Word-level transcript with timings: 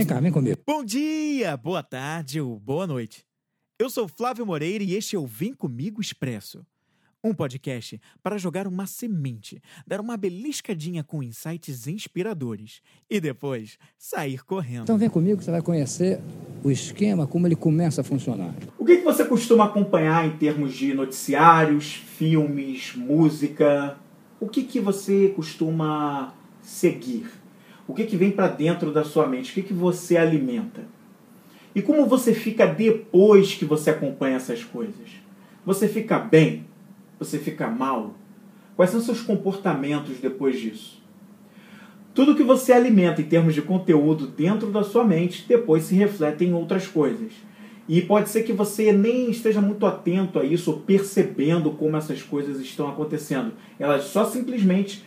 Vem 0.00 0.06
cá, 0.06 0.18
vem 0.18 0.32
comigo. 0.32 0.58
Bom 0.66 0.82
dia, 0.82 1.54
boa 1.58 1.82
tarde 1.82 2.40
ou 2.40 2.58
boa 2.58 2.86
noite. 2.86 3.22
Eu 3.78 3.90
sou 3.90 4.08
Flávio 4.08 4.46
Moreira 4.46 4.82
e 4.82 4.94
este 4.94 5.14
é 5.14 5.18
o 5.18 5.26
Vem 5.26 5.52
Comigo 5.52 6.00
Expresso. 6.00 6.64
Um 7.22 7.34
podcast 7.34 8.00
para 8.22 8.38
jogar 8.38 8.66
uma 8.66 8.86
semente, 8.86 9.60
dar 9.86 10.00
uma 10.00 10.16
beliscadinha 10.16 11.04
com 11.04 11.22
insights 11.22 11.86
inspiradores 11.86 12.80
e 13.10 13.20
depois 13.20 13.76
sair 13.98 14.42
correndo. 14.42 14.84
Então 14.84 14.96
vem 14.96 15.10
comigo 15.10 15.36
que 15.36 15.44
você 15.44 15.50
vai 15.50 15.60
conhecer 15.60 16.18
o 16.64 16.70
esquema, 16.70 17.26
como 17.26 17.46
ele 17.46 17.54
começa 17.54 18.00
a 18.00 18.04
funcionar. 18.04 18.54
O 18.78 18.86
que, 18.86 18.96
que 18.96 19.04
você 19.04 19.22
costuma 19.22 19.66
acompanhar 19.66 20.26
em 20.26 20.34
termos 20.38 20.72
de 20.72 20.94
noticiários, 20.94 21.92
filmes, 21.92 22.94
música? 22.96 23.98
O 24.40 24.48
que, 24.48 24.62
que 24.62 24.80
você 24.80 25.28
costuma 25.36 26.32
seguir? 26.62 27.30
O 27.90 27.92
que, 27.92 28.04
que 28.04 28.16
vem 28.16 28.30
para 28.30 28.46
dentro 28.46 28.92
da 28.92 29.02
sua 29.02 29.26
mente? 29.26 29.50
O 29.50 29.54
que, 29.54 29.62
que 29.62 29.74
você 29.74 30.16
alimenta? 30.16 30.82
E 31.74 31.82
como 31.82 32.06
você 32.06 32.32
fica 32.32 32.64
depois 32.64 33.54
que 33.54 33.64
você 33.64 33.90
acompanha 33.90 34.36
essas 34.36 34.62
coisas? 34.62 35.10
Você 35.66 35.88
fica 35.88 36.16
bem? 36.16 36.66
Você 37.18 37.36
fica 37.36 37.66
mal? 37.66 38.14
Quais 38.76 38.92
são 38.92 39.00
seus 39.00 39.20
comportamentos 39.20 40.18
depois 40.18 40.60
disso? 40.60 41.02
Tudo 42.14 42.36
que 42.36 42.44
você 42.44 42.72
alimenta 42.72 43.22
em 43.22 43.24
termos 43.24 43.54
de 43.54 43.62
conteúdo 43.62 44.28
dentro 44.28 44.70
da 44.70 44.84
sua 44.84 45.02
mente 45.02 45.44
depois 45.48 45.82
se 45.82 45.96
reflete 45.96 46.44
em 46.44 46.54
outras 46.54 46.86
coisas. 46.86 47.32
E 47.88 48.00
pode 48.00 48.28
ser 48.28 48.44
que 48.44 48.52
você 48.52 48.92
nem 48.92 49.32
esteja 49.32 49.60
muito 49.60 49.84
atento 49.84 50.38
a 50.38 50.44
isso 50.44 50.70
ou 50.70 50.78
percebendo 50.78 51.72
como 51.72 51.96
essas 51.96 52.22
coisas 52.22 52.60
estão 52.60 52.88
acontecendo. 52.88 53.54
Elas 53.80 54.04
só 54.04 54.24
simplesmente 54.24 55.04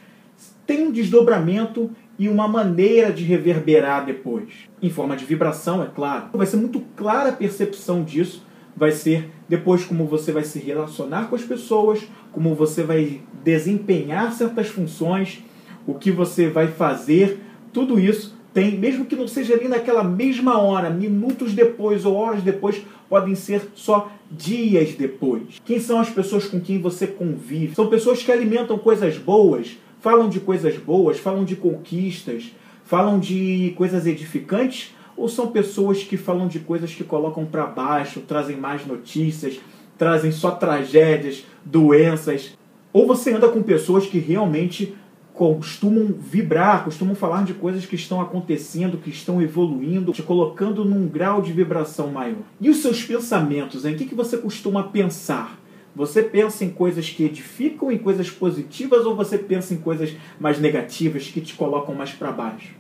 têm 0.66 0.88
um 0.88 0.92
desdobramento 0.92 1.92
e 2.18 2.30
uma 2.30 2.48
maneira 2.48 3.12
de 3.12 3.24
reverberar 3.24 4.06
depois. 4.06 4.50
Em 4.82 4.90
forma 4.90 5.16
de 5.16 5.26
vibração, 5.26 5.82
é 5.84 5.88
claro. 5.88 6.30
Vai 6.34 6.48
ser 6.48 6.58
muito 6.58 6.82
clara 6.96 7.30
a 7.30 7.34
percepção 7.34 8.04
disso 8.04 8.46
vai 8.76 8.92
ser 8.92 9.30
depois 9.48 9.86
como 9.86 10.06
você 10.06 10.32
vai 10.32 10.44
se 10.44 10.60
relacionar 10.60 11.30
com 11.30 11.36
as 11.36 11.44
pessoas, 11.44 12.02
como 12.32 12.56
você 12.56 12.84
vai 12.84 13.22
desempenhar 13.44 14.32
certas 14.34 14.68
funções, 14.68 15.44
o 15.86 15.94
que 15.94 16.12
você 16.12 16.50
vai 16.50 16.68
fazer, 16.68 17.40
tudo 17.72 18.00
isso 18.00 18.36
tem, 18.54 18.78
mesmo 18.78 19.06
que 19.06 19.16
não 19.16 19.28
seja 19.28 19.56
ali 19.56 19.68
naquela 19.68 20.04
mesma 20.04 20.60
hora, 20.60 20.90
minutos 20.90 21.54
depois 21.54 22.06
ou 22.06 22.16
horas 22.16 22.44
depois, 22.44 22.82
podem 23.10 23.36
ser 23.36 23.70
só 23.74 24.12
dias 24.32 24.94
depois. 24.94 25.60
Quem 25.66 25.80
são 25.80 26.00
as 26.00 26.10
pessoas 26.10 26.46
com 26.46 26.60
quem 26.60 26.80
você 26.80 27.08
convive? 27.08 27.76
São 27.76 27.88
pessoas 27.88 28.22
que 28.22 28.32
alimentam 28.32 28.78
coisas 28.78 29.18
boas, 29.18 29.78
falam 30.04 30.28
de 30.28 30.42
coisas 30.42 30.78
boas, 30.78 31.18
falam 31.18 31.46
de 31.46 31.56
conquistas, 31.56 32.52
falam 32.84 33.18
de 33.18 33.74
coisas 33.78 34.06
edificantes 34.06 34.94
ou 35.16 35.30
são 35.30 35.48
pessoas 35.48 36.04
que 36.04 36.18
falam 36.18 36.50
de 36.50 36.60
coisas 36.60 36.94
que 36.94 37.06
colocam 37.06 37.46
para 37.46 37.66
baixo, 37.66 38.20
trazem 38.20 38.58
mais 38.58 38.86
notícias, 38.86 39.62
trazem 39.98 40.30
só 40.30 40.52
tragédias, 40.52 41.46
doenças? 41.64 42.54
Ou 42.92 43.08
você 43.08 43.32
anda 43.32 43.48
com 43.48 43.64
pessoas 43.64 44.06
que 44.06 44.20
realmente 44.20 44.94
costumam 45.34 46.14
vibrar, 46.20 46.84
costumam 46.84 47.16
falar 47.16 47.46
de 47.46 47.54
coisas 47.54 47.86
que 47.86 47.96
estão 47.96 48.20
acontecendo, 48.20 48.98
que 48.98 49.10
estão 49.10 49.42
evoluindo, 49.42 50.12
te 50.12 50.22
colocando 50.22 50.84
num 50.84 51.08
grau 51.08 51.42
de 51.42 51.54
vibração 51.54 52.10
maior. 52.10 52.44
E 52.60 52.70
os 52.70 52.82
seus 52.82 53.02
pensamentos, 53.02 53.86
em 53.86 53.96
que, 53.96 54.04
que 54.04 54.16
você 54.16 54.36
costuma 54.36 54.84
pensar? 54.84 55.63
Você 55.96 56.24
pensa 56.24 56.66
em 56.66 56.70
coisas 56.70 57.10
que 57.10 57.24
edificam, 57.24 57.92
em 57.92 57.98
coisas 57.98 58.30
positivas, 58.30 59.06
ou 59.06 59.16
você 59.16 59.38
pensa 59.38 59.74
em 59.74 59.78
coisas 59.78 60.16
mais 60.40 60.60
negativas 60.60 61.28
que 61.28 61.40
te 61.40 61.54
colocam 61.54 61.94
mais 61.94 62.12
para 62.12 62.32
baixo? 62.32 62.74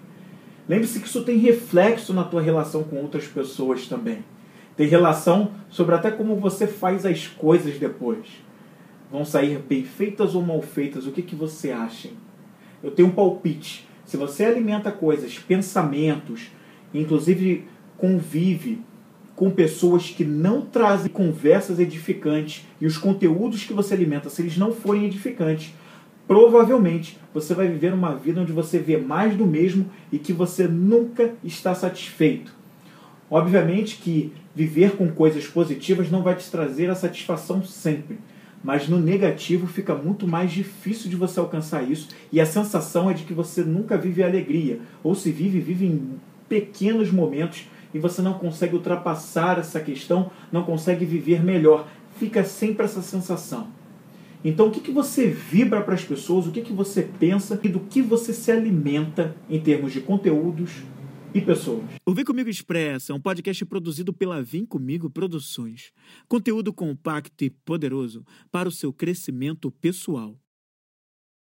Lembre-se 0.68 1.00
que 1.00 1.08
isso 1.08 1.24
tem 1.24 1.38
reflexo 1.38 2.14
na 2.14 2.24
tua 2.24 2.42
relação 2.42 2.84
com 2.84 2.96
outras 2.98 3.28
pessoas 3.28 3.86
também. 3.88 4.24
Tem 4.76 4.88
relação 4.88 5.52
sobre 5.70 5.94
até 5.94 6.10
como 6.10 6.36
você 6.38 6.66
faz 6.66 7.06
as 7.06 7.28
coisas 7.28 7.78
depois. 7.78 8.26
Vão 9.12 9.24
sair 9.24 9.60
bem 9.60 9.84
feitas 9.84 10.34
ou 10.34 10.42
mal 10.42 10.62
feitas? 10.62 11.06
O 11.06 11.12
que, 11.12 11.22
que 11.22 11.36
você 11.36 11.70
acha? 11.70 12.10
Eu 12.82 12.90
tenho 12.90 13.10
um 13.10 13.12
palpite. 13.12 13.88
Se 14.06 14.18
você 14.18 14.46
alimenta 14.46 14.92
coisas, 14.92 15.38
pensamentos, 15.38 16.50
inclusive 16.94 17.68
convive 17.98 18.82
com 19.44 19.52
pessoas 19.52 20.10
que 20.10 20.24
não 20.24 20.62
trazem 20.62 21.12
conversas 21.12 21.78
edificantes 21.78 22.66
e 22.80 22.86
os 22.86 22.98
conteúdos 22.98 23.66
que 23.66 23.74
você 23.74 23.94
alimenta, 23.94 24.30
se 24.30 24.42
eles 24.42 24.56
não 24.56 24.72
forem 24.72 25.04
edificantes, 25.04 25.74
provavelmente 26.26 27.20
você 27.34 27.54
vai 27.54 27.68
viver 27.68 27.94
uma 27.94 28.16
vida 28.16 28.40
onde 28.40 28.54
você 28.54 28.80
vê 28.80 28.96
mais 28.96 29.36
do 29.36 29.46
mesmo 29.46 29.92
e 30.10 30.18
que 30.18 30.32
você 30.32 30.66
nunca 30.66 31.34
está 31.44 31.76
satisfeito. 31.76 32.56
Obviamente 33.30 33.98
que 33.98 34.32
viver 34.56 34.92
com 34.92 35.12
coisas 35.12 35.46
positivas 35.46 36.10
não 36.10 36.24
vai 36.24 36.36
te 36.36 36.50
trazer 36.50 36.90
a 36.90 36.96
satisfação 36.96 37.62
sempre, 37.66 38.20
mas 38.64 38.88
no 38.88 38.98
negativo 38.98 39.68
fica 39.68 39.94
muito 39.94 40.26
mais 40.26 40.54
difícil 40.54 41.10
de 41.10 41.18
você 41.18 41.38
alcançar 41.38 41.84
isso 41.84 42.08
e 42.32 42.40
a 42.40 42.46
sensação 42.46 43.12
é 43.12 43.14
de 43.14 43.26
que 43.26 43.34
você 43.34 43.62
nunca 43.62 43.98
vive 43.98 44.24
alegria, 44.24 44.80
ou 45.04 45.14
se 45.14 45.34
vive, 45.34 45.60
vive 45.60 45.86
em 45.86 46.12
pequenos 46.48 47.12
momentos 47.12 47.66
e 47.94 48.00
você 48.00 48.22
não 48.22 48.34
consegue 48.34 48.76
ultrapassar 48.76 49.60
essa 49.60 49.80
questão, 49.80 50.32
não 50.52 50.64
consegue 50.64 51.06
viver 51.06 51.44
melhor. 51.44 51.88
Fica 52.18 52.44
sempre 52.44 52.86
essa 52.86 53.02
sensação. 53.02 53.68
Então, 54.44 54.68
o 54.68 54.72
que, 54.72 54.82
que 54.82 54.92
você 54.92 55.28
vibra 55.28 55.82
para 55.82 55.94
as 55.94 56.04
pessoas, 56.04 56.48
o 56.48 56.52
que, 56.52 56.62
que 56.62 56.74
você 56.74 57.04
pensa 57.04 57.60
e 57.64 57.70
do 57.70 57.80
que 57.80 58.02
você 58.02 58.34
se 58.34 58.52
alimenta 58.52 59.36
em 59.50 59.60
termos 59.60 59.94
de 59.94 60.02
conteúdos 60.02 60.84
e 61.34 61.42
pessoas. 61.42 61.84
O 62.06 62.14
Vem 62.14 62.26
Comigo 62.26 62.50
Expressa 62.50 63.12
é 63.12 63.16
um 63.16 63.22
podcast 63.22 63.66
produzido 63.66 64.14
pela 64.14 64.44
Vem 64.44 64.66
Comigo 64.66 65.10
Produções. 65.10 65.92
Conteúdo 66.28 66.72
compacto 66.72 67.44
e 67.44 67.50
poderoso 67.50 68.24
para 68.52 68.70
o 68.70 68.72
seu 68.72 68.94
crescimento 68.94 69.72
pessoal. 69.72 70.38